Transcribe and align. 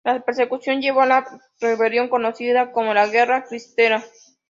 La 0.03 0.19
persecución 0.19 0.81
llevó 0.81 1.01
a 1.01 1.05
la 1.05 1.41
rebelión 1.59 2.07
conocida 2.09 2.71
como 2.71 2.91
la 2.95 3.05
Guerra 3.05 3.43
Cristera. 3.47 4.03